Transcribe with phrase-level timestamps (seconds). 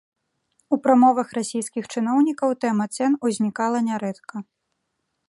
[0.77, 4.35] У прамовах расійскіх чыноўнікаў тэма цэн узнікала нярэдка.